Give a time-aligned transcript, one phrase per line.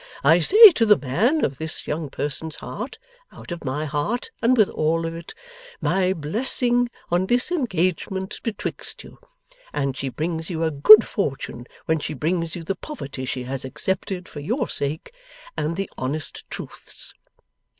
[0.23, 2.97] I say to the man of this young person's heart,
[3.31, 5.35] out of my heart and with all of it,
[5.79, 9.19] "My blessing on this engagement betwixt you,
[9.71, 13.63] and she brings you a good fortune when she brings you the poverty she has
[13.63, 15.13] accepted for your sake
[15.55, 17.13] and the honest truth's!"